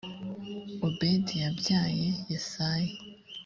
obedi 0.87 1.33
yabyaye 1.43 2.07
yesayi 2.31 2.93